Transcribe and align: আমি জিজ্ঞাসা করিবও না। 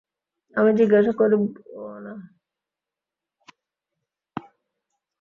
আমি 0.55 0.71
জিজ্ঞাসা 0.79 1.11
করিবও 1.19 1.85
না। 2.05 2.13